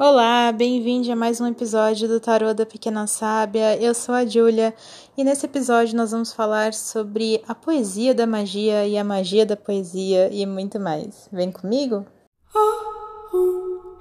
Olá, 0.00 0.52
bem-vindo 0.52 1.10
a 1.10 1.16
mais 1.16 1.40
um 1.40 1.46
episódio 1.48 2.06
do 2.06 2.20
Tarô 2.20 2.54
da 2.54 2.64
Pequena 2.64 3.08
Sábia. 3.08 3.76
Eu 3.82 3.92
sou 3.92 4.14
a 4.14 4.24
Júlia 4.24 4.72
e 5.16 5.24
nesse 5.24 5.44
episódio 5.44 5.96
nós 5.96 6.12
vamos 6.12 6.32
falar 6.32 6.72
sobre 6.72 7.42
a 7.48 7.52
poesia 7.52 8.14
da 8.14 8.24
magia 8.24 8.86
e 8.86 8.96
a 8.96 9.02
magia 9.02 9.44
da 9.44 9.56
poesia 9.56 10.32
e 10.32 10.46
muito 10.46 10.78
mais. 10.78 11.28
Vem 11.32 11.50
comigo? 11.50 12.06
Oh, 12.54 13.36
oh, 13.36 13.98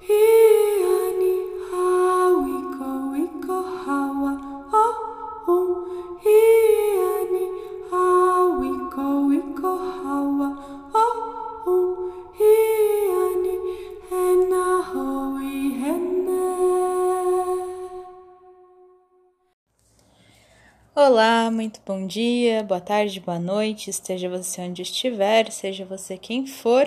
Olá, 21.10 21.50
muito 21.50 21.80
bom 21.86 22.06
dia, 22.06 22.64
boa 22.64 22.82
tarde, 22.82 23.22
boa 23.22 23.40
noite, 23.40 23.90
esteja 23.90 24.28
você 24.28 24.60
onde 24.60 24.82
estiver, 24.82 25.50
seja 25.54 25.86
você 25.86 26.18
quem 26.18 26.46
for. 26.46 26.86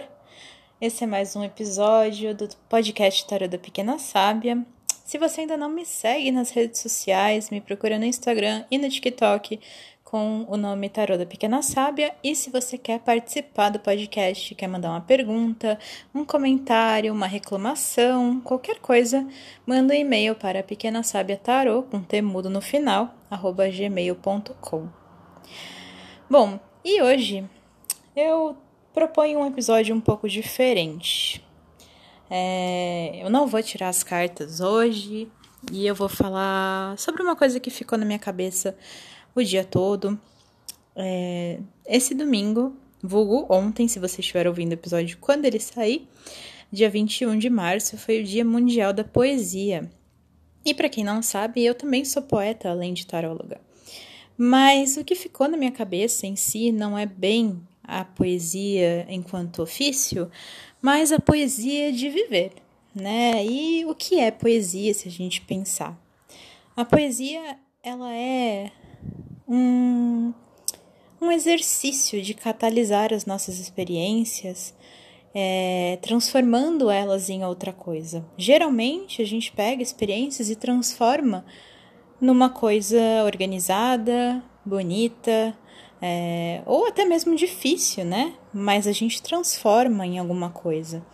Esse 0.79 1.05
é 1.05 1.07
mais 1.07 1.35
um 1.35 1.43
episódio 1.43 2.35
do 2.35 2.47
podcast 2.69 3.27
Tarô 3.27 3.49
da 3.49 3.57
Pequena 3.57 3.99
Sábia. 3.99 4.63
Se 5.07 5.17
você 5.17 5.41
ainda 5.41 5.57
não 5.57 5.71
me 5.71 5.87
segue 5.87 6.31
nas 6.31 6.51
redes 6.51 6.83
sociais, 6.83 7.49
me 7.49 7.63
procura 7.63 7.99
no 7.99 8.05
Instagram 8.05 8.63
e 8.71 8.77
no 8.77 8.91
TikTok 8.91 9.59
com 10.11 10.45
o 10.49 10.57
nome 10.57 10.89
Tarô 10.89 11.17
da 11.17 11.25
Pequena 11.25 11.63
Sábia. 11.63 12.13
E 12.21 12.35
se 12.35 12.51
você 12.51 12.77
quer 12.77 12.99
participar 12.99 13.71
do 13.71 13.79
podcast, 13.79 14.57
quer 14.57 14.67
mandar 14.67 14.91
uma 14.91 15.01
pergunta, 15.01 15.79
um 16.13 16.25
comentário, 16.25 17.13
uma 17.13 17.29
reclamação, 17.29 18.41
qualquer 18.41 18.81
coisa, 18.81 19.25
manda 19.65 19.95
um 19.95 19.97
e-mail 19.97 20.35
para 20.35 20.65
Pequena 20.65 21.05
Sábia 21.05 21.37
Tarô, 21.37 21.85
com 21.85 22.03
T 22.03 22.21
mudo 22.23 22.51
no 22.51 22.61
final, 22.61 23.15
arroba 23.31 23.69
gmail.com. 23.71 24.89
Bom, 26.29 26.59
e 26.85 27.01
hoje 27.01 27.49
eu 28.17 28.57
proponho 28.93 29.39
um 29.39 29.47
episódio 29.47 29.95
um 29.95 30.01
pouco 30.01 30.29
diferente. 30.29 31.41
É, 32.29 33.21
eu 33.23 33.31
não 33.31 33.47
vou 33.47 33.63
tirar 33.63 33.91
as 33.91 34.03
cartas 34.03 34.61
hoje 34.61 35.31
e 35.71 35.87
eu 35.87 35.95
vou 35.95 36.09
falar 36.09 36.99
sobre 36.99 37.23
uma 37.23 37.37
coisa 37.37 37.61
que 37.61 37.71
ficou 37.71 37.97
na 37.97 38.05
minha 38.05 38.19
cabeça 38.19 38.77
o 39.35 39.43
dia 39.43 39.65
todo. 39.65 40.19
É, 40.95 41.59
esse 41.87 42.15
domingo, 42.15 42.77
vulgo 43.03 43.47
ontem, 43.49 43.89
se 43.89 43.99
você 43.99 44.21
estiver 44.21 44.47
ouvindo 44.47 44.71
o 44.71 44.75
episódio 44.75 45.19
quando 45.21 45.45
ele 45.45 45.61
sair, 45.61 46.09
dia 46.71 46.91
21 46.91 47.39
de 47.39 47.51
março, 47.51 47.97
foi 47.97 48.21
o 48.21 48.25
Dia 48.25 48.45
Mundial 48.45 48.93
da 48.93 49.05
Poesia. 49.05 49.91
E 50.65 50.75
para 50.75 50.89
quem 50.89 51.05
não 51.05 51.23
sabe, 51.23 51.65
eu 51.65 51.75
também 51.75 52.05
sou 52.05 52.23
poeta, 52.23 52.71
além 52.71 52.93
de 52.93 53.07
taróloga. 53.07 53.61
Mas 54.37 54.97
o 54.97 55.05
que 55.05 55.15
ficou 55.15 55.49
na 55.49 55.57
minha 55.57 55.73
cabeça 55.73 56.27
em 56.27 56.37
si 56.37 56.73
não 56.73 56.97
é 56.97 57.07
bem 57.07 57.61
a 57.83 58.05
poesia 58.05 59.07
enquanto 59.09 59.63
ofício, 59.63 60.31
mas 60.81 61.13
a 61.13 61.19
poesia 61.19 61.93
de 61.93 62.09
viver, 62.09 62.53
né? 62.95 63.45
E 63.45 63.85
o 63.85 63.95
que 63.95 64.19
é 64.19 64.31
poesia 64.31 64.95
se 64.95 65.09
a 65.09 65.11
gente 65.11 65.41
pensar? 65.41 65.99
A 66.77 66.85
poesia, 66.85 67.59
ela 67.83 68.15
é 68.15 68.71
um, 69.51 70.33
um 71.21 71.33
exercício 71.33 72.23
de 72.23 72.33
catalisar 72.33 73.13
as 73.13 73.27
nossas 73.27 73.59
experiências, 73.59 74.73
é, 75.35 75.99
transformando 76.01 76.89
elas 76.89 77.29
em 77.29 77.45
outra 77.45 77.73
coisa. 77.73 78.25
Geralmente 78.39 79.21
a 79.21 79.27
gente 79.27 79.51
pega 79.51 79.83
experiências 79.83 80.49
e 80.49 80.57
transforma 80.57 81.45
numa 82.21 82.49
coisa 82.49 83.25
organizada, 83.25 84.43
bonita, 84.65 85.57
é, 86.01 86.63
ou 86.65 86.87
até 86.87 87.05
mesmo 87.05 87.35
difícil, 87.35 88.05
né? 88.05 88.35
Mas 88.53 88.87
a 88.87 88.93
gente 88.93 89.21
transforma 89.21 90.07
em 90.07 90.19
alguma 90.19 90.51
coisa. 90.51 91.05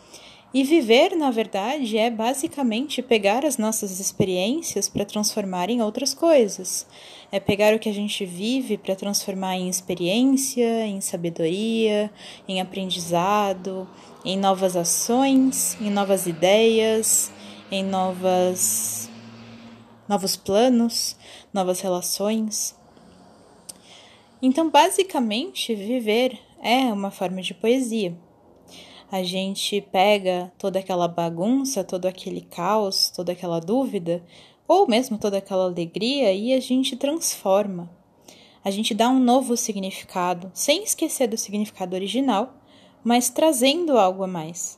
E 0.57 0.65
viver, 0.65 1.15
na 1.15 1.31
verdade, 1.31 1.99
é 1.99 2.09
basicamente 2.09 3.03
pegar 3.03 3.45
as 3.45 3.59
nossas 3.59 4.01
experiências 4.01 4.89
para 4.89 5.05
transformar 5.05 5.69
em 5.69 5.83
outras 5.83 6.15
coisas. 6.15 6.87
É 7.31 7.39
pegar 7.39 7.75
o 7.75 7.79
que 7.79 7.91
a 7.91 7.93
gente 7.93 8.25
vive 8.25 8.79
para 8.79 8.97
transformar 8.97 9.57
em 9.57 9.69
experiência, 9.69 10.87
em 10.87 10.99
sabedoria, 11.03 12.11
em 12.49 12.59
aprendizado, 12.59 13.87
em 14.25 14.39
novas 14.39 14.77
ações, 14.77 15.77
em 15.79 15.91
novas 15.91 16.27
ideias, 16.27 17.31
em 17.71 17.85
novas 17.85 19.11
novos 20.09 20.37
planos, 20.37 21.19
novas 21.53 21.81
relações. 21.81 22.75
Então, 24.41 24.71
basicamente, 24.71 25.75
viver 25.75 26.41
é 26.63 26.91
uma 26.91 27.11
forma 27.11 27.43
de 27.43 27.53
poesia 27.53 28.17
a 29.11 29.23
gente 29.23 29.81
pega 29.81 30.53
toda 30.59 30.79
aquela 30.79 31.07
bagunça, 31.07 31.85
todo 31.85 32.07
aquele 32.07 32.41
caos, 32.41 33.11
toda 33.11 33.33
aquela 33.33 33.61
dúvida, 33.61 34.23
ou 34.67 34.89
mesmo 34.89 35.17
toda 35.17 35.39
aquela 35.39 35.65
alegria 35.65 36.33
e 36.33 36.53
a 36.53 36.61
gente 36.61 36.97
transforma. 36.97 37.91
A 38.65 38.71
gente 38.71 38.93
dá 38.93 39.09
um 39.09 39.21
novo 39.21 39.57
significado, 39.57 40.51
sem 40.53 40.83
esquecer 40.83 41.29
do 41.29 41.37
significado 41.37 41.95
original, 41.95 42.55
mas 43.05 43.31
trazendo 43.31 43.97
algo 43.97 44.25
a 44.25 44.27
mais. 44.27 44.77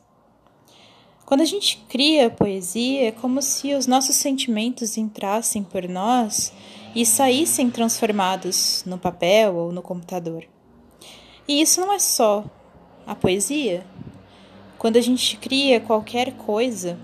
Quando 1.25 1.41
a 1.41 1.47
gente 1.47 1.85
cria 1.89 2.29
poesia, 2.29 3.09
é 3.09 3.13
como 3.13 3.41
se 3.41 3.75
os 3.75 3.87
nossos 3.87 4.17
sentimentos 4.17 4.99
entrassem 4.99 5.63
por 5.63 5.89
nós 5.89 6.53
e 6.95 7.05
saíssem 7.07 7.71
transformados 7.71 8.83
no 8.87 8.99
papel 8.99 9.57
ou 9.57 9.73
no 9.73 9.83
computador. 9.83 10.45
E 11.47 11.63
isso 11.63 11.81
não 11.81 11.93
é 11.93 11.99
só 11.99 12.45
a 13.07 13.15
poesia, 13.15 13.87
quando 14.79 14.97
a 14.97 15.01
gente 15.01 15.37
cria 15.37 15.81
qualquer 15.81 16.33
coisa, 16.35 16.99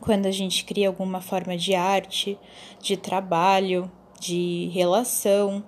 quando 0.00 0.26
a 0.26 0.30
gente 0.30 0.64
cria 0.64 0.88
alguma 0.88 1.20
forma 1.20 1.56
de 1.56 1.74
arte, 1.74 2.38
de 2.80 2.96
trabalho, 2.96 3.90
de 4.20 4.68
relação, 4.72 5.64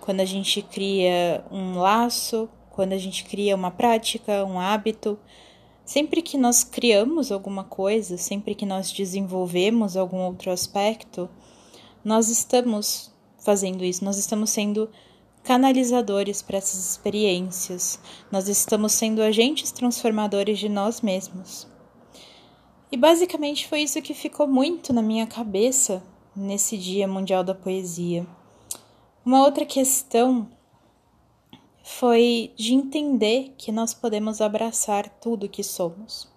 quando 0.00 0.20
a 0.20 0.24
gente 0.24 0.62
cria 0.62 1.44
um 1.50 1.78
laço, 1.78 2.48
quando 2.70 2.92
a 2.92 2.98
gente 2.98 3.24
cria 3.24 3.56
uma 3.56 3.72
prática, 3.72 4.44
um 4.44 4.58
hábito, 4.58 5.18
sempre 5.84 6.22
que 6.22 6.38
nós 6.38 6.62
criamos 6.62 7.32
alguma 7.32 7.64
coisa, 7.64 8.16
sempre 8.16 8.54
que 8.54 8.64
nós 8.64 8.92
desenvolvemos 8.92 9.96
algum 9.96 10.18
outro 10.18 10.52
aspecto, 10.52 11.28
nós 12.04 12.28
estamos 12.28 13.12
fazendo 13.38 13.84
isso, 13.84 14.04
nós 14.04 14.16
estamos 14.16 14.50
sendo 14.50 14.88
canalizadores 15.42 16.40
para 16.40 16.58
essas 16.58 16.90
experiências. 16.90 17.98
Nós 18.30 18.48
estamos 18.48 18.92
sendo 18.92 19.22
agentes 19.22 19.72
transformadores 19.72 20.58
de 20.58 20.68
nós 20.68 21.00
mesmos. 21.00 21.66
E 22.90 22.96
basicamente 22.96 23.66
foi 23.66 23.82
isso 23.82 24.02
que 24.02 24.14
ficou 24.14 24.46
muito 24.46 24.92
na 24.92 25.02
minha 25.02 25.26
cabeça 25.26 26.02
nesse 26.34 26.76
Dia 26.76 27.08
Mundial 27.08 27.42
da 27.42 27.54
Poesia. 27.54 28.26
Uma 29.24 29.44
outra 29.44 29.64
questão 29.64 30.48
foi 31.82 32.52
de 32.56 32.74
entender 32.74 33.54
que 33.58 33.72
nós 33.72 33.92
podemos 33.92 34.40
abraçar 34.40 35.08
tudo 35.20 35.48
que 35.48 35.62
somos. 35.62 36.31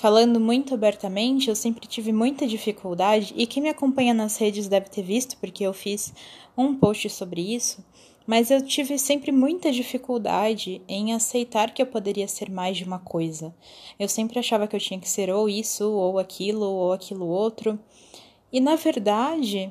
Falando 0.00 0.40
muito 0.40 0.72
abertamente, 0.72 1.50
eu 1.50 1.54
sempre 1.54 1.86
tive 1.86 2.10
muita 2.10 2.46
dificuldade, 2.46 3.34
e 3.36 3.46
quem 3.46 3.62
me 3.62 3.68
acompanha 3.68 4.14
nas 4.14 4.38
redes 4.38 4.66
deve 4.66 4.88
ter 4.88 5.02
visto, 5.02 5.36
porque 5.36 5.62
eu 5.62 5.74
fiz 5.74 6.10
um 6.56 6.74
post 6.74 7.10
sobre 7.10 7.42
isso, 7.54 7.84
mas 8.26 8.50
eu 8.50 8.64
tive 8.64 8.98
sempre 8.98 9.30
muita 9.30 9.70
dificuldade 9.70 10.80
em 10.88 11.12
aceitar 11.12 11.74
que 11.74 11.82
eu 11.82 11.86
poderia 11.86 12.26
ser 12.26 12.50
mais 12.50 12.78
de 12.78 12.84
uma 12.84 12.98
coisa. 12.98 13.54
Eu 13.98 14.08
sempre 14.08 14.38
achava 14.38 14.66
que 14.66 14.74
eu 14.74 14.80
tinha 14.80 14.98
que 14.98 15.06
ser 15.06 15.28
ou 15.28 15.50
isso, 15.50 15.86
ou 15.92 16.18
aquilo, 16.18 16.64
ou 16.64 16.94
aquilo 16.94 17.26
outro. 17.26 17.78
E 18.50 18.58
na 18.58 18.76
verdade, 18.76 19.70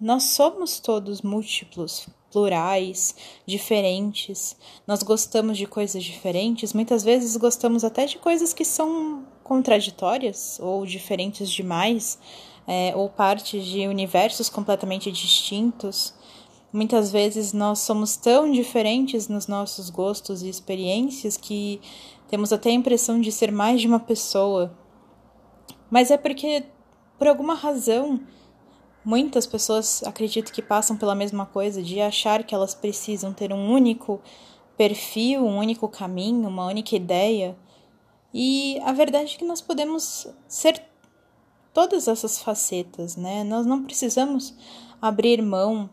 nós 0.00 0.22
somos 0.22 0.78
todos 0.78 1.22
múltiplos, 1.22 2.08
plurais, 2.30 3.16
diferentes. 3.44 4.56
Nós 4.86 5.02
gostamos 5.02 5.58
de 5.58 5.66
coisas 5.66 6.04
diferentes, 6.04 6.72
muitas 6.72 7.02
vezes 7.02 7.36
gostamos 7.36 7.82
até 7.82 8.06
de 8.06 8.16
coisas 8.18 8.54
que 8.54 8.64
são 8.64 9.34
contraditórias 9.46 10.58
ou 10.60 10.84
diferentes 10.84 11.48
demais, 11.48 12.18
é, 12.66 12.92
ou 12.96 13.08
partes 13.08 13.64
de 13.64 13.86
universos 13.86 14.48
completamente 14.48 15.10
distintos. 15.12 16.12
Muitas 16.72 17.12
vezes 17.12 17.52
nós 17.52 17.78
somos 17.78 18.16
tão 18.16 18.50
diferentes 18.50 19.28
nos 19.28 19.46
nossos 19.46 19.88
gostos 19.88 20.42
e 20.42 20.48
experiências 20.48 21.36
que 21.36 21.80
temos 22.28 22.52
até 22.52 22.70
a 22.70 22.72
impressão 22.72 23.20
de 23.20 23.30
ser 23.30 23.52
mais 23.52 23.80
de 23.80 23.86
uma 23.86 24.00
pessoa. 24.00 24.76
Mas 25.88 26.10
é 26.10 26.16
porque, 26.16 26.64
por 27.16 27.28
alguma 27.28 27.54
razão, 27.54 28.20
muitas 29.04 29.46
pessoas 29.46 30.02
acredito 30.02 30.52
que 30.52 30.60
passam 30.60 30.96
pela 30.96 31.14
mesma 31.14 31.46
coisa 31.46 31.80
de 31.80 32.00
achar 32.00 32.42
que 32.42 32.52
elas 32.52 32.74
precisam 32.74 33.32
ter 33.32 33.52
um 33.52 33.70
único 33.70 34.20
perfil, 34.76 35.46
um 35.46 35.56
único 35.56 35.88
caminho, 35.88 36.48
uma 36.48 36.66
única 36.66 36.96
ideia 36.96 37.56
E 38.38 38.78
a 38.84 38.92
verdade 38.92 39.34
é 39.34 39.38
que 39.38 39.46
nós 39.46 39.62
podemos 39.62 40.28
ser 40.46 40.82
todas 41.72 42.06
essas 42.06 42.38
facetas, 42.38 43.16
né? 43.16 43.42
Nós 43.42 43.64
não 43.64 43.82
precisamos 43.82 44.54
abrir 45.00 45.40
mão 45.40 45.88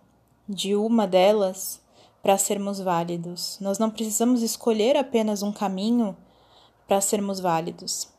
de 0.49 0.75
uma 0.75 1.07
delas 1.07 1.81
para 2.21 2.37
sermos 2.37 2.81
válidos. 2.81 3.57
Nós 3.61 3.79
não 3.79 3.89
precisamos 3.89 4.41
escolher 4.41 4.97
apenas 4.97 5.41
um 5.41 5.53
caminho 5.53 6.17
para 6.85 6.99
sermos 6.99 7.39
válidos. 7.39 8.09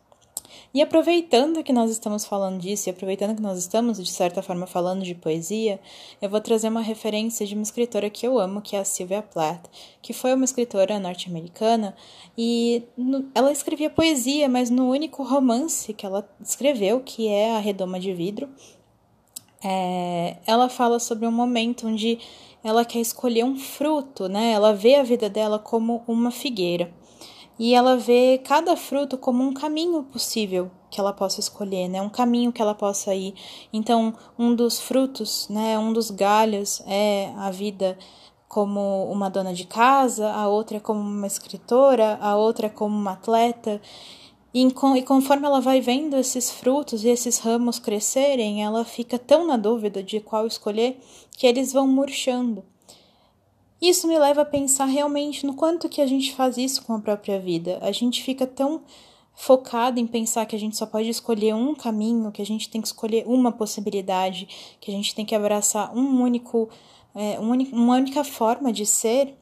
E 0.72 0.82
aproveitando 0.82 1.62
que 1.62 1.72
nós 1.72 1.90
estamos 1.90 2.24
falando 2.24 2.60
disso, 2.60 2.88
e 2.88 2.90
aproveitando 2.90 3.36
que 3.36 3.42
nós 3.42 3.58
estamos, 3.58 4.02
de 4.02 4.10
certa 4.10 4.42
forma, 4.42 4.66
falando 4.66 5.02
de 5.02 5.14
poesia, 5.14 5.80
eu 6.20 6.28
vou 6.28 6.40
trazer 6.40 6.68
uma 6.68 6.80
referência 6.80 7.46
de 7.46 7.54
uma 7.54 7.62
escritora 7.62 8.10
que 8.10 8.26
eu 8.26 8.38
amo, 8.38 8.60
que 8.60 8.74
é 8.74 8.80
a 8.80 8.84
Sylvia 8.84 9.22
Plath, 9.22 9.66
que 10.02 10.12
foi 10.12 10.34
uma 10.34 10.44
escritora 10.44 10.98
norte-americana, 10.98 11.94
e 12.36 12.82
no, 12.96 13.30
ela 13.34 13.52
escrevia 13.52 13.88
poesia, 13.88 14.48
mas 14.48 14.68
no 14.68 14.90
único 14.90 15.22
romance 15.22 15.94
que 15.94 16.04
ela 16.04 16.28
escreveu, 16.40 17.00
que 17.00 17.28
é 17.28 17.54
A 17.54 17.58
Redoma 17.58 18.00
de 18.00 18.12
Vidro, 18.12 18.48
é, 19.62 20.36
ela 20.46 20.68
fala 20.68 20.98
sobre 20.98 21.26
um 21.26 21.32
momento 21.32 21.86
onde 21.86 22.18
ela 22.62 22.84
quer 22.84 23.00
escolher 23.00 23.44
um 23.44 23.56
fruto, 23.56 24.28
né? 24.28 24.52
Ela 24.52 24.74
vê 24.74 24.96
a 24.96 25.02
vida 25.02 25.30
dela 25.30 25.58
como 25.58 26.02
uma 26.06 26.30
figueira 26.30 26.92
e 27.58 27.74
ela 27.74 27.96
vê 27.96 28.40
cada 28.44 28.76
fruto 28.76 29.16
como 29.16 29.42
um 29.42 29.54
caminho 29.54 30.02
possível 30.04 30.70
que 30.90 31.00
ela 31.00 31.12
possa 31.12 31.40
escolher, 31.40 31.88
né? 31.88 32.00
Um 32.00 32.08
caminho 32.08 32.52
que 32.52 32.62
ela 32.62 32.74
possa 32.74 33.14
ir. 33.14 33.34
Então, 33.72 34.14
um 34.38 34.54
dos 34.54 34.80
frutos, 34.80 35.48
né? 35.48 35.78
Um 35.78 35.92
dos 35.92 36.10
galhos 36.10 36.82
é 36.86 37.32
a 37.36 37.50
vida 37.50 37.98
como 38.48 39.10
uma 39.10 39.28
dona 39.28 39.52
de 39.52 39.66
casa, 39.66 40.30
a 40.30 40.48
outra 40.48 40.76
é 40.76 40.80
como 40.80 41.00
uma 41.00 41.26
escritora, 41.26 42.16
a 42.20 42.36
outra 42.36 42.66
é 42.66 42.70
como 42.70 42.96
uma 42.96 43.12
atleta. 43.12 43.80
E, 44.52 44.70
conforme 45.02 45.46
ela 45.46 45.60
vai 45.60 45.80
vendo 45.80 46.16
esses 46.16 46.48
frutos 46.48 47.02
e 47.02 47.08
esses 47.08 47.40
ramos 47.40 47.80
crescerem, 47.80 48.62
ela 48.62 48.84
fica 48.84 49.18
tão 49.18 49.44
na 49.44 49.56
dúvida 49.56 50.00
de 50.00 50.20
qual 50.20 50.46
escolher 50.46 51.00
que 51.36 51.44
eles 51.44 51.72
vão 51.72 51.88
murchando. 51.88 52.64
Isso 53.84 54.08
me 54.08 54.18
leva 54.18 54.40
a 54.40 54.46
pensar 54.46 54.86
realmente 54.86 55.44
no 55.44 55.52
quanto 55.52 55.90
que 55.90 56.00
a 56.00 56.06
gente 56.06 56.34
faz 56.34 56.56
isso 56.56 56.82
com 56.86 56.94
a 56.94 56.98
própria 56.98 57.38
vida. 57.38 57.78
A 57.82 57.92
gente 57.92 58.22
fica 58.22 58.46
tão 58.46 58.80
focado 59.34 60.00
em 60.00 60.06
pensar 60.06 60.46
que 60.46 60.56
a 60.56 60.58
gente 60.58 60.74
só 60.74 60.86
pode 60.86 61.10
escolher 61.10 61.54
um 61.54 61.74
caminho, 61.74 62.32
que 62.32 62.40
a 62.40 62.46
gente 62.46 62.70
tem 62.70 62.80
que 62.80 62.86
escolher 62.86 63.24
uma 63.26 63.52
possibilidade, 63.52 64.48
que 64.80 64.90
a 64.90 64.94
gente 64.94 65.14
tem 65.14 65.26
que 65.26 65.34
abraçar 65.34 65.94
um 65.94 66.22
único, 66.22 66.70
é, 67.14 67.38
um 67.38 67.52
uma 67.74 67.96
única 67.96 68.24
forma 68.24 68.72
de 68.72 68.86
ser, 68.86 69.36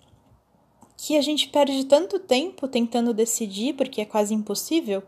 que 0.97 1.17
a 1.17 1.23
gente 1.23 1.49
perde 1.49 1.85
tanto 1.85 2.19
tempo 2.19 2.67
tentando 2.67 3.15
decidir, 3.15 3.77
porque 3.77 4.01
é 4.01 4.05
quase 4.05 4.35
impossível, 4.35 5.05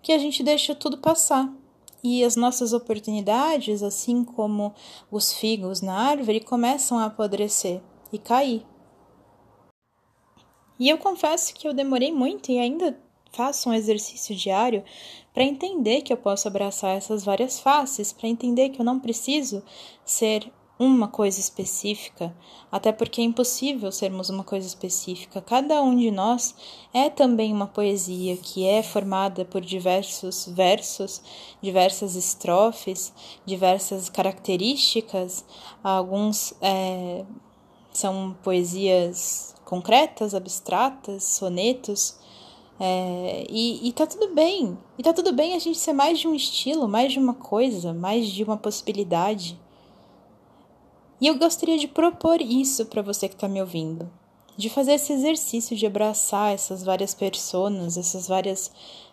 que 0.00 0.12
a 0.12 0.18
gente 0.18 0.40
deixa 0.40 0.72
tudo 0.72 0.98
passar. 0.98 1.52
E 2.00 2.22
as 2.22 2.36
nossas 2.36 2.72
oportunidades, 2.72 3.82
assim 3.82 4.22
como 4.22 4.72
os 5.10 5.32
figos 5.32 5.80
na 5.80 5.94
árvore, 5.94 6.38
começam 6.38 6.96
a 6.96 7.06
apodrecer 7.06 7.82
e 8.12 8.18
cair. 8.18 8.64
E 10.78 10.88
eu 10.88 10.98
confesso 10.98 11.52
que 11.54 11.66
eu 11.66 11.74
demorei 11.74 12.12
muito 12.12 12.52
e 12.52 12.58
ainda 12.58 12.98
faço 13.32 13.68
um 13.68 13.74
exercício 13.74 14.34
diário 14.34 14.84
para 15.34 15.44
entender 15.44 16.02
que 16.02 16.12
eu 16.12 16.16
posso 16.16 16.48
abraçar 16.48 16.96
essas 16.96 17.24
várias 17.24 17.58
faces, 17.58 18.12
para 18.12 18.28
entender 18.28 18.70
que 18.70 18.80
eu 18.80 18.84
não 18.84 18.98
preciso 18.98 19.62
ser 20.04 20.50
uma 20.78 21.08
coisa 21.08 21.40
específica, 21.40 22.32
até 22.70 22.92
porque 22.92 23.20
é 23.20 23.24
impossível 23.24 23.90
sermos 23.90 24.30
uma 24.30 24.44
coisa 24.44 24.66
específica. 24.66 25.40
Cada 25.40 25.82
um 25.82 25.96
de 25.96 26.08
nós 26.10 26.54
é 26.94 27.10
também 27.10 27.52
uma 27.52 27.66
poesia 27.66 28.36
que 28.36 28.64
é 28.64 28.80
formada 28.80 29.44
por 29.44 29.60
diversos 29.60 30.46
versos, 30.46 31.20
diversas 31.60 32.14
estrofes, 32.14 33.12
diversas 33.44 34.08
características. 34.08 35.44
Alguns 35.82 36.54
é, 36.62 37.24
são 37.98 38.36
poesias 38.42 39.54
concretas, 39.64 40.34
abstratas, 40.34 41.24
sonetos. 41.24 42.16
É, 42.80 43.44
e, 43.50 43.88
e 43.88 43.92
tá 43.92 44.06
tudo 44.06 44.34
bem. 44.34 44.78
E 44.96 45.02
tá 45.02 45.12
tudo 45.12 45.32
bem 45.32 45.54
a 45.54 45.58
gente 45.58 45.78
ser 45.78 45.92
mais 45.92 46.18
de 46.18 46.28
um 46.28 46.34
estilo, 46.34 46.88
mais 46.88 47.12
de 47.12 47.18
uma 47.18 47.34
coisa, 47.34 47.92
mais 47.92 48.28
de 48.28 48.44
uma 48.44 48.56
possibilidade. 48.56 49.60
E 51.20 51.26
eu 51.26 51.36
gostaria 51.36 51.76
de 51.76 51.88
propor 51.88 52.40
isso 52.40 52.86
para 52.86 53.02
você 53.02 53.28
que 53.28 53.34
está 53.34 53.48
me 53.48 53.60
ouvindo, 53.60 54.08
de 54.56 54.70
fazer 54.70 54.92
esse 54.92 55.12
exercício 55.12 55.76
de 55.76 55.84
abraçar 55.84 56.54
essas 56.54 56.84
várias 56.84 57.12
personas, 57.12 57.96
essas 57.96 58.28
várias 58.28 58.70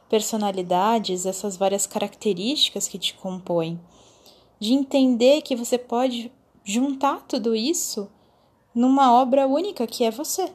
personalidades, 0.08 1.26
essas 1.26 1.58
várias 1.58 1.88
características 1.88 2.88
que 2.88 3.00
te 3.00 3.16
compõem, 3.16 3.80
de 4.60 4.74
entender 4.74 5.42
que 5.42 5.56
você 5.56 5.80
pode 5.80 6.32
juntar 6.64 7.24
tudo 7.28 7.56
isso 7.56 8.08
numa 8.76 9.14
obra 9.14 9.48
única 9.48 9.88
que 9.88 10.04
é 10.04 10.12
você. 10.12 10.52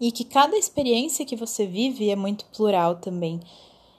E 0.00 0.12
que 0.12 0.24
cada 0.24 0.56
experiência 0.56 1.26
que 1.26 1.34
você 1.34 1.66
vive 1.66 2.08
é 2.08 2.14
muito 2.14 2.44
plural 2.46 2.96
também. 2.96 3.40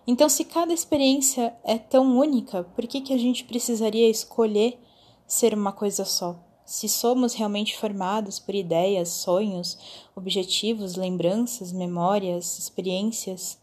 Então, 0.08 0.30
se 0.30 0.46
cada 0.46 0.74
experiência 0.74 1.54
é 1.64 1.78
tão 1.78 2.18
única, 2.18 2.64
por 2.64 2.88
que, 2.88 3.02
que 3.02 3.14
a 3.14 3.18
gente 3.18 3.44
precisaria 3.44 4.10
escolher 4.10 4.80
ser 5.28 5.54
uma 5.54 5.74
coisa 5.74 6.06
só. 6.06 6.40
Se 6.66 6.88
somos 6.88 7.34
realmente 7.34 7.78
formados 7.78 8.40
por 8.40 8.56
ideias, 8.56 9.10
sonhos, 9.10 9.78
objetivos, 10.16 10.96
lembranças, 10.96 11.72
memórias, 11.72 12.58
experiências 12.58 13.60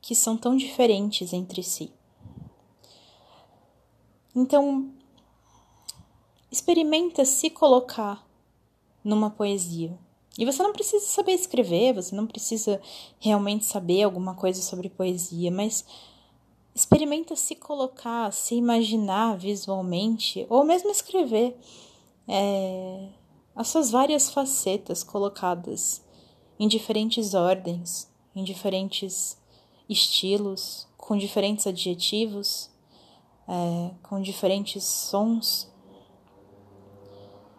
que 0.00 0.14
são 0.14 0.36
tão 0.36 0.56
diferentes 0.56 1.32
entre 1.32 1.62
si. 1.62 1.92
Então, 4.34 4.92
experimenta 6.50 7.24
se 7.24 7.50
colocar 7.50 8.27
numa 9.08 9.30
poesia. 9.30 9.98
E 10.38 10.44
você 10.44 10.62
não 10.62 10.72
precisa 10.72 11.04
saber 11.06 11.32
escrever, 11.32 11.94
você 11.94 12.14
não 12.14 12.26
precisa 12.26 12.80
realmente 13.18 13.64
saber 13.64 14.02
alguma 14.02 14.34
coisa 14.34 14.62
sobre 14.62 14.88
poesia, 14.88 15.50
mas 15.50 15.84
experimenta 16.74 17.34
se 17.34 17.56
colocar, 17.56 18.32
se 18.32 18.54
imaginar 18.54 19.36
visualmente, 19.36 20.46
ou 20.48 20.62
mesmo 20.62 20.90
escrever 20.90 21.58
é, 22.28 23.08
as 23.56 23.68
suas 23.68 23.90
várias 23.90 24.30
facetas 24.30 25.02
colocadas 25.02 26.04
em 26.60 26.68
diferentes 26.68 27.34
ordens, 27.34 28.08
em 28.36 28.44
diferentes 28.44 29.36
estilos, 29.88 30.86
com 30.96 31.16
diferentes 31.16 31.66
adjetivos, 31.66 32.70
é, 33.48 33.90
com 34.02 34.20
diferentes 34.20 34.84
sons. 34.84 35.68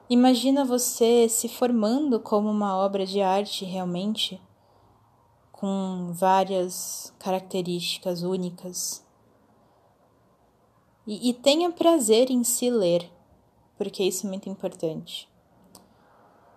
Imagina 0.10 0.66
você 0.66 1.30
se 1.30 1.48
formando 1.48 2.20
como 2.20 2.50
uma 2.50 2.75
obra 2.75 3.06
de 3.06 3.22
arte 3.22 3.63
realmente, 3.63 4.42
com 5.51 6.12
várias 6.13 7.13
características 7.20 8.24
únicas 8.24 9.06
e, 11.06 11.30
e 11.30 11.34
tenha 11.34 11.72
prazer 11.72 12.32
em 12.32 12.44
se 12.44 12.70
ler, 12.70 13.12
porque 13.78 14.04
isso 14.04 14.25
é 14.25 14.30
muito 14.30 14.50
importante. 14.50 15.30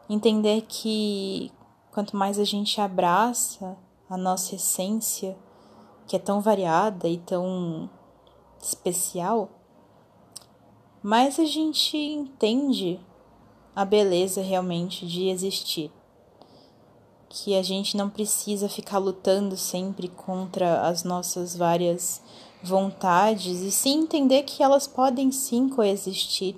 Entender 0.09 0.63
que 0.63 1.53
quanto 1.91 2.17
mais 2.17 2.39
a 2.39 2.45
gente 2.45 2.81
abraça 2.81 3.77
a 4.09 4.17
nossa 4.17 4.55
essência, 4.55 5.37
que 6.07 6.17
é 6.17 6.19
tão 6.19 6.41
variada 6.41 7.07
e 7.09 7.19
tão 7.19 7.91
especial, 8.63 9.51
mais 11.03 11.39
a 11.39 11.45
gente 11.45 11.99
entende 11.99 12.99
a 13.75 13.85
beleza 13.85 14.43
realmente 14.43 15.07
de 15.07 15.29
existir. 15.29 15.91
Que 17.29 17.57
a 17.57 17.63
gente 17.63 17.97
não 17.97 18.11
precisa 18.11 18.69
ficar 18.69 18.99
lutando 18.99 19.57
sempre 19.57 20.09
contra 20.09 20.87
as 20.87 21.03
nossas 21.03 21.57
várias 21.57 22.23
vontades 22.63 23.61
e 23.61 23.73
sim 23.73 24.03
entender 24.03 24.43
que 24.43 24.63
elas 24.63 24.87
podem 24.87 25.33
sim 25.33 25.69
coexistir, 25.69 26.57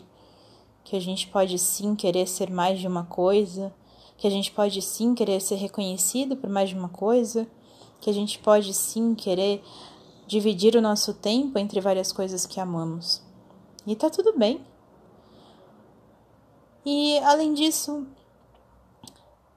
que 0.83 0.97
a 0.97 1.01
gente 1.01 1.29
pode 1.29 1.59
sim 1.59 1.95
querer 1.95 2.27
ser 2.27 2.51
mais 2.51 2.79
de 2.79 2.87
uma 2.87 3.05
coisa, 3.05 3.73
que 4.19 4.27
a 4.27 4.31
gente 4.31 4.51
pode 4.51 4.83
sim 4.83 5.15
querer 5.15 5.41
ser 5.41 5.57
reconhecido 5.57 6.37
por 6.37 6.51
mais 6.51 6.69
de 6.69 6.75
uma 6.77 6.89
coisa, 6.89 7.47
que 8.01 8.11
a 8.11 8.13
gente 8.13 8.39
pode 8.39 8.75
sim 8.75 9.15
querer 9.15 9.63
dividir 10.27 10.77
o 10.77 10.83
nosso 10.83 11.15
tempo 11.15 11.59
entre 11.59 11.81
várias 11.81 12.13
coisas 12.13 12.47
que 12.47 12.61
amamos. 12.61 13.23
E 13.87 13.95
tá 13.95 14.11
tudo 14.11 14.37
bem. 14.37 14.61
E 16.85 17.19
além 17.21 17.55
disso, 17.55 18.07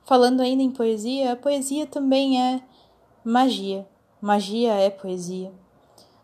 falando 0.05 0.41
ainda 0.41 0.63
em 0.63 0.72
poesia, 0.72 1.34
a 1.34 1.36
poesia 1.36 1.86
também 1.86 2.41
é 2.41 2.62
magia. 3.24 3.88
Magia 4.22 4.74
é 4.74 4.89
poesia. 4.89 5.51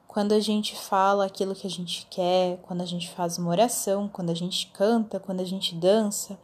Quando 0.08 0.32
a 0.32 0.40
gente 0.40 0.76
fala 0.76 1.26
aquilo 1.26 1.56
que 1.56 1.68
a 1.68 1.70
gente 1.70 2.08
quer, 2.10 2.58
quando 2.62 2.82
a 2.82 2.86
gente 2.86 3.10
faz 3.10 3.38
uma 3.38 3.50
oração, 3.50 4.08
quando 4.08 4.30
a 4.30 4.34
gente 4.34 4.68
canta, 4.68 5.20
quando 5.20 5.42
a 5.42 5.46
gente 5.46 5.76
dança, 5.76 6.40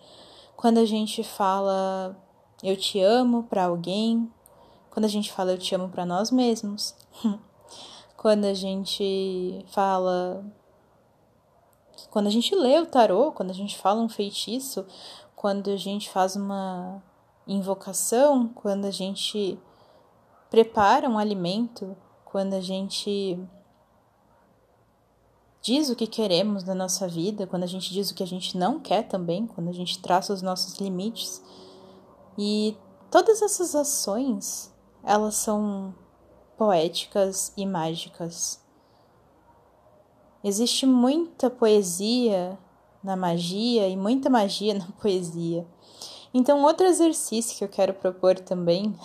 quando 0.55 0.79
a 0.79 0.85
gente 0.85 1.23
fala 1.23 2.17
eu 2.61 2.75
te 2.75 2.99
amo 2.99 3.43
para 3.43 3.65
alguém, 3.65 4.29
quando 4.89 5.05
a 5.05 5.09
gente 5.09 5.31
fala 5.31 5.51
eu 5.51 5.57
te 5.57 5.73
amo 5.73 5.87
para 5.87 6.05
nós 6.05 6.29
mesmos, 6.29 6.93
quando 8.17 8.45
a 8.45 8.53
gente 8.53 9.63
fala. 9.67 10.43
Quando 12.09 12.27
a 12.27 12.31
gente 12.31 12.55
lê 12.55 12.79
o 12.79 12.85
tarô, 12.85 13.31
quando 13.31 13.51
a 13.51 13.53
gente 13.53 13.77
fala 13.77 14.01
um 14.01 14.09
feitiço, 14.09 14.85
quando 15.35 15.69
a 15.69 15.77
gente 15.77 16.09
faz 16.09 16.35
uma 16.35 17.01
invocação, 17.47 18.47
quando 18.49 18.85
a 18.85 18.91
gente 18.91 19.59
prepara 20.49 21.09
um 21.09 21.17
alimento, 21.17 21.95
quando 22.25 22.53
a 22.53 22.61
gente 22.61 23.39
diz 25.61 25.89
o 25.89 25.95
que 25.95 26.07
queremos 26.07 26.63
na 26.63 26.73
nossa 26.73 27.07
vida, 27.07 27.45
quando 27.45 27.63
a 27.63 27.67
gente 27.67 27.91
diz 27.91 28.09
o 28.09 28.15
que 28.15 28.23
a 28.23 28.27
gente 28.27 28.57
não 28.57 28.79
quer 28.79 29.03
também, 29.03 29.45
quando 29.45 29.69
a 29.69 29.73
gente 29.73 29.99
traça 29.99 30.33
os 30.33 30.41
nossos 30.41 30.79
limites. 30.79 31.43
E 32.37 32.75
todas 33.11 33.41
essas 33.41 33.75
ações, 33.75 34.73
elas 35.03 35.35
são 35.35 35.93
poéticas 36.57 37.53
e 37.55 37.65
mágicas. 37.65 38.63
Existe 40.43 40.85
muita 40.85 41.49
poesia 41.49 42.57
na 43.03 43.15
magia 43.15 43.87
e 43.87 43.97
muita 43.97 44.29
magia 44.29 44.73
na 44.77 44.87
poesia. 45.01 45.65
Então, 46.33 46.63
outro 46.63 46.85
exercício 46.85 47.57
que 47.57 47.63
eu 47.63 47.67
quero 47.67 47.93
propor 47.93 48.37
também, 48.39 48.95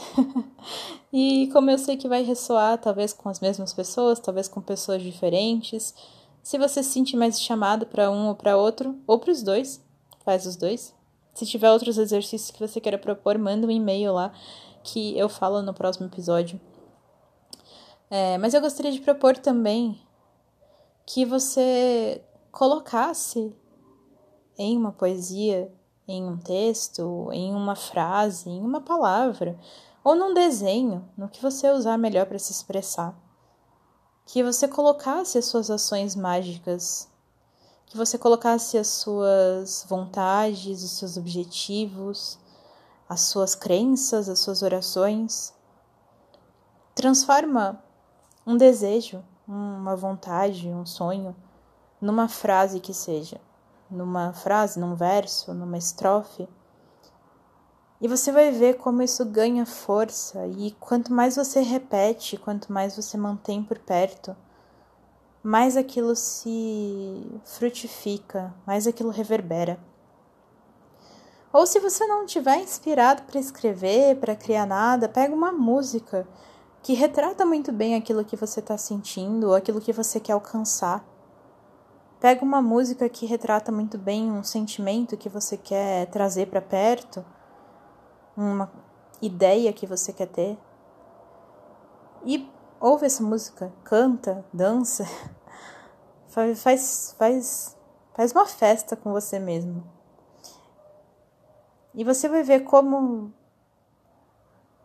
e 1.11 1.49
como 1.53 1.71
eu 1.71 1.79
sei 1.79 1.97
que 1.97 2.07
vai 2.07 2.23
ressoar 2.23 2.79
talvez 2.79 3.15
com 3.15 3.31
as 3.31 3.41
mesmas 3.41 3.73
pessoas, 3.73 4.21
talvez 4.21 4.47
com 4.47 4.61
pessoas 4.61 5.03
diferentes, 5.03 5.95
se 6.43 6.59
você 6.59 6.83
se 6.83 6.91
sentir 6.91 7.17
mais 7.17 7.41
chamado 7.41 7.87
para 7.87 8.11
um 8.11 8.29
ou 8.29 8.35
para 8.35 8.59
outro, 8.59 8.95
ou 9.07 9.19
para 9.19 9.31
os 9.31 9.43
dois, 9.43 9.83
faz 10.23 10.45
os 10.45 10.57
dois. 10.57 10.95
Se 11.33 11.47
tiver 11.47 11.71
outros 11.71 11.97
exercícios 11.97 12.51
que 12.51 12.61
você 12.61 12.79
queira 12.79 12.99
propor, 12.99 13.39
manda 13.39 13.67
um 13.67 13.71
e-mail 13.71 14.13
lá 14.13 14.31
que 14.83 15.19
eu 15.19 15.29
falo 15.29 15.63
no 15.63 15.73
próximo 15.73 16.07
episódio. 16.07 16.61
É, 18.11 18.37
mas 18.37 18.53
eu 18.53 18.61
gostaria 18.61 18.93
de 18.93 19.01
propor 19.01 19.39
também 19.39 19.99
que 21.07 21.25
você 21.25 22.23
colocasse 22.51 23.55
em 24.57 24.77
uma 24.77 24.93
poesia, 24.93 25.73
em 26.07 26.25
um 26.25 26.37
texto, 26.37 27.31
em 27.33 27.55
uma 27.55 27.75
frase, 27.75 28.49
em 28.49 28.61
uma 28.61 28.81
palavra, 28.81 29.59
ou 30.03 30.15
num 30.15 30.35
desenho, 30.35 31.09
no 31.17 31.29
que 31.29 31.43
você 31.43 31.71
usar 31.71 31.97
melhor 31.99 32.27
para 32.27 32.39
se 32.39 32.53
expressar 32.53 33.19
que 34.27 34.43
você 34.43 34.67
colocasse 34.67 35.39
as 35.39 35.45
suas 35.45 35.71
ações 35.71 36.17
mágicas, 36.17 37.09
que 37.87 37.97
você 37.97 38.17
colocasse 38.17 38.79
as 38.79 38.89
suas 38.89 39.85
vontades, 39.89 40.83
os 40.83 40.93
seus 40.93 41.17
objetivos, 41.17 42.39
as 43.09 43.23
suas 43.23 43.55
crenças, 43.55 44.29
as 44.29 44.39
suas 44.39 44.63
orações. 44.63 45.53
Transforma 46.95 47.83
um 48.47 48.57
desejo, 48.57 49.23
uma 49.47 49.97
vontade, 49.97 50.69
um 50.69 50.87
sonho, 50.87 51.35
numa 52.01 52.29
frase 52.29 52.81
que 52.81 52.95
seja, 52.95 53.41
numa 53.91 54.33
frase, 54.33 54.79
num 54.79 54.95
verso, 54.95 55.53
numa 55.55 55.79
estrofe 55.79 56.49
e 58.05 58.09
você 58.09 58.31
vai 58.31 58.51
ver 58.51 58.77
como 58.77 59.01
isso 59.01 59.25
ganha 59.25 59.65
força, 59.65 60.47
e 60.47 60.73
quanto 60.73 61.11
mais 61.11 61.37
você 61.37 61.63
repete, 61.63 62.37
quanto 62.37 62.71
mais 62.71 62.95
você 62.95 63.17
mantém 63.17 63.63
por 63.63 63.79
perto, 63.79 64.37
mais 65.43 65.75
aquilo 65.75 66.15
se 66.15 67.41
frutifica, 67.47 68.53
mais 68.67 68.87
aquilo 68.87 69.09
reverbera. 69.09 69.79
Ou 71.51 71.67
se 71.67 71.81
você 71.81 72.07
não 72.07 72.27
tiver 72.27 72.59
inspirado 72.59 73.23
para 73.23 73.41
escrever, 73.41 74.17
para 74.17 74.37
criar 74.37 74.67
nada, 74.67 75.09
pega 75.09 75.35
uma 75.35 75.51
música 75.51 76.29
que 76.85 76.93
retrata 76.93 77.47
muito 77.47 77.73
bem 77.73 77.95
aquilo 77.95 78.27
que 78.27 78.37
você 78.37 78.61
está 78.61 78.77
sentindo 78.77 79.49
ou 79.49 79.55
aquilo 79.55 79.81
que 79.81 79.91
você 79.91 80.21
quer 80.21 80.35
alcançar. 80.35 81.03
Pega 82.21 82.45
uma 82.45 82.61
música 82.61 83.09
que 83.09 83.25
retrata 83.25 83.73
muito 83.73 83.97
bem 83.97 84.31
um 84.31 84.45
sentimento 84.45 85.17
que 85.17 85.31
você 85.31 85.57
quer 85.57 86.07
trazer 86.11 86.47
para 86.47 86.61
perto 86.61 87.25
uma 88.37 88.71
ideia 89.23 89.73
que 89.73 89.87
você 89.87 90.13
quer 90.13 90.27
ter. 90.27 90.59
E 92.23 92.47
ouve 92.79 93.07
essa 93.07 93.23
música, 93.23 93.73
canta, 93.83 94.45
dança, 94.53 95.07
faz, 96.29 96.63
faz, 97.17 97.77
faz, 98.13 98.33
uma 98.33 98.45
festa 98.45 98.95
com 98.95 99.11
você 99.11 99.39
mesmo. 99.39 99.83
E 101.95 102.05
você 102.05 102.29
vai 102.29 102.43
ver 102.43 102.61
como 102.65 103.33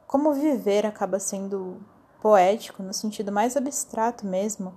como 0.10 0.34
viver 0.34 0.88
acaba 0.88 1.20
sendo 1.20 1.78
poético 2.20 2.82
no 2.82 2.92
sentido 2.92 3.32
mais 3.32 3.56
abstrato 3.56 4.26
mesmo, 4.26 4.74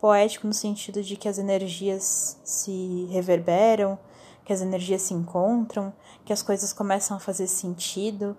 poético 0.00 0.46
no 0.46 0.54
sentido 0.54 1.02
de 1.02 1.16
que 1.16 1.28
as 1.28 1.38
energias 1.38 2.40
se 2.44 3.08
reverberam, 3.10 3.98
que 4.44 4.52
as 4.52 4.60
energias 4.60 5.02
se 5.02 5.12
encontram, 5.12 5.92
que 6.24 6.32
as 6.32 6.40
coisas 6.40 6.72
começam 6.72 7.16
a 7.16 7.20
fazer 7.20 7.48
sentido 7.48 8.36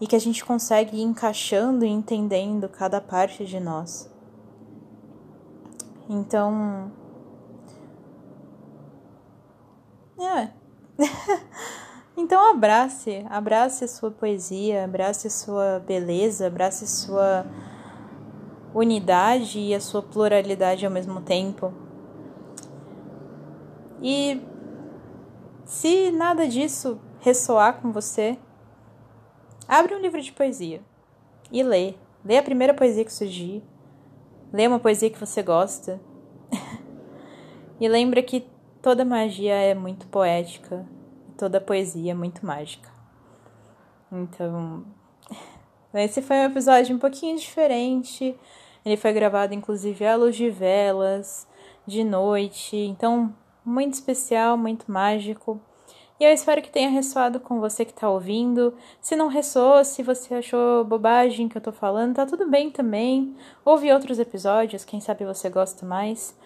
e 0.00 0.06
que 0.06 0.14
a 0.14 0.20
gente 0.20 0.44
consegue 0.44 0.98
ir 0.98 1.02
encaixando 1.02 1.84
e 1.84 1.88
entendendo 1.88 2.68
cada 2.68 3.00
parte 3.00 3.44
de 3.44 3.58
nós. 3.58 4.08
Então. 6.08 6.92
É. 10.20 10.50
então 12.18 12.50
abrace, 12.50 13.24
abrace 13.30 13.84
a 13.84 13.88
sua 13.88 14.10
poesia, 14.10 14.84
abrace 14.84 15.28
a 15.28 15.30
sua 15.30 15.78
beleza, 15.86 16.48
abrace 16.48 16.84
sua 16.84 17.46
unidade 18.74 19.60
e 19.60 19.72
a 19.72 19.80
sua 19.80 20.02
pluralidade 20.02 20.84
ao 20.84 20.90
mesmo 20.90 21.20
tempo. 21.20 21.72
E 24.02 24.42
se 25.64 26.10
nada 26.10 26.48
disso 26.48 27.00
ressoar 27.20 27.80
com 27.80 27.92
você, 27.92 28.36
abre 29.68 29.94
um 29.94 30.00
livro 30.00 30.20
de 30.20 30.32
poesia 30.32 30.80
e 31.52 31.62
lê. 31.62 31.94
Lê 32.24 32.36
a 32.36 32.42
primeira 32.42 32.74
poesia 32.74 33.04
que 33.04 33.12
surgir. 33.12 33.62
Lê 34.52 34.66
uma 34.66 34.80
poesia 34.80 35.08
que 35.08 35.20
você 35.20 35.40
gosta. 35.40 36.00
e 37.78 37.88
lembra 37.88 38.20
que 38.24 38.44
toda 38.82 39.04
magia 39.04 39.54
é 39.54 39.72
muito 39.72 40.08
poética, 40.08 40.84
toda 41.38 41.60
poesia 41.60 42.10
é 42.10 42.14
muito 42.14 42.44
mágica. 42.44 42.90
Então, 44.10 44.84
esse 45.94 46.20
foi 46.20 46.36
um 46.36 46.44
episódio 46.44 46.94
um 46.94 46.98
pouquinho 46.98 47.38
diferente. 47.38 48.36
Ele 48.84 48.96
foi 48.96 49.12
gravado 49.12 49.54
inclusive 49.54 50.04
à 50.04 50.16
luz 50.16 50.36
de 50.36 50.50
velas, 50.50 51.46
de 51.86 52.02
noite. 52.02 52.76
Então, 52.76 53.34
muito 53.64 53.94
especial, 53.94 54.58
muito 54.58 54.90
mágico. 54.90 55.60
E 56.20 56.24
eu 56.24 56.32
espero 56.32 56.60
que 56.60 56.70
tenha 56.70 56.90
ressoado 56.90 57.38
com 57.38 57.60
você 57.60 57.84
que 57.84 57.92
está 57.92 58.10
ouvindo. 58.10 58.74
Se 59.00 59.14
não 59.14 59.28
ressoou, 59.28 59.84
se 59.84 60.02
você 60.02 60.34
achou 60.34 60.84
bobagem 60.84 61.48
que 61.48 61.56
eu 61.56 61.62
tô 61.62 61.70
falando, 61.70 62.16
tá 62.16 62.26
tudo 62.26 62.50
bem 62.50 62.70
também. 62.70 63.36
Ouve 63.64 63.92
outros 63.92 64.18
episódios, 64.18 64.84
quem 64.84 65.00
sabe 65.00 65.24
você 65.24 65.48
gosta 65.48 65.86
mais. 65.86 66.36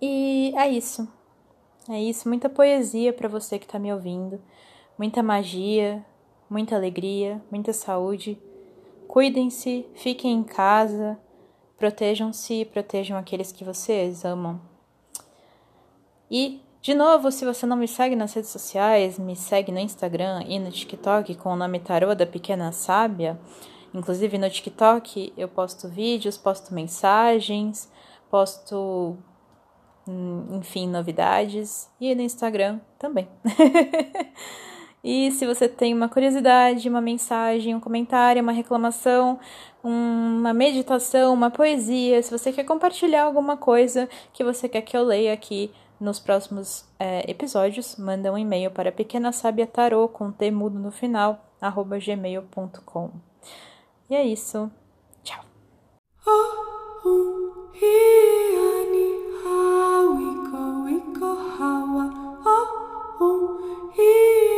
E 0.00 0.52
é 0.56 0.68
isso. 0.68 1.15
É 1.88 2.00
isso, 2.00 2.28
muita 2.28 2.48
poesia 2.48 3.12
para 3.12 3.28
você 3.28 3.58
que 3.58 3.66
tá 3.66 3.78
me 3.78 3.92
ouvindo. 3.92 4.40
Muita 4.98 5.22
magia, 5.22 6.04
muita 6.50 6.74
alegria, 6.74 7.40
muita 7.50 7.72
saúde. 7.72 8.38
Cuidem-se, 9.06 9.86
fiquem 9.94 10.32
em 10.32 10.42
casa, 10.42 11.18
protejam-se 11.78 12.54
e 12.54 12.64
protejam 12.64 13.16
aqueles 13.16 13.52
que 13.52 13.62
vocês 13.62 14.24
amam. 14.24 14.60
E, 16.30 16.60
de 16.82 16.92
novo, 16.92 17.30
se 17.30 17.44
você 17.44 17.66
não 17.66 17.76
me 17.76 17.86
segue 17.86 18.16
nas 18.16 18.34
redes 18.34 18.50
sociais, 18.50 19.18
me 19.18 19.36
segue 19.36 19.70
no 19.70 19.78
Instagram 19.78 20.42
e 20.48 20.58
no 20.58 20.72
TikTok 20.72 21.36
com 21.36 21.52
o 21.52 21.56
nome 21.56 21.78
Tarô 21.78 22.14
da 22.14 22.26
Pequena 22.26 22.72
Sábia. 22.72 23.38
Inclusive 23.94 24.36
no 24.38 24.50
TikTok 24.50 25.32
eu 25.36 25.48
posto 25.48 25.88
vídeos, 25.88 26.36
posto 26.36 26.74
mensagens, 26.74 27.90
posto, 28.30 29.16
enfim, 30.52 30.88
novidades. 30.88 31.90
E 32.00 32.14
no 32.14 32.22
Instagram 32.22 32.80
também. 32.98 33.28
E 35.08 35.30
se 35.30 35.46
você 35.46 35.68
tem 35.68 35.94
uma 35.94 36.08
curiosidade, 36.08 36.88
uma 36.88 37.00
mensagem, 37.00 37.76
um 37.76 37.78
comentário, 37.78 38.42
uma 38.42 38.50
reclamação, 38.50 39.38
uma 39.80 40.52
meditação, 40.52 41.32
uma 41.32 41.48
poesia, 41.48 42.20
se 42.24 42.36
você 42.36 42.52
quer 42.52 42.64
compartilhar 42.64 43.22
alguma 43.22 43.56
coisa 43.56 44.08
que 44.32 44.42
você 44.42 44.68
quer 44.68 44.82
que 44.82 44.96
eu 44.96 45.04
leia 45.04 45.32
aqui 45.32 45.70
nos 46.00 46.18
próximos 46.18 46.84
é, 46.98 47.30
episódios, 47.30 47.94
manda 47.94 48.32
um 48.32 48.36
e-mail 48.36 48.68
para 48.72 48.90
pequenasabiatarô 48.90 50.08
com 50.08 50.32
T 50.32 50.50
mudo 50.50 50.76
no 50.76 50.90
final, 50.90 51.38
arroba 51.60 52.00
gmail.com. 52.00 53.12
E 54.10 54.16
é 54.16 54.24
isso. 54.24 54.68
Tchau! 55.22 55.44
Hee. 63.96 64.52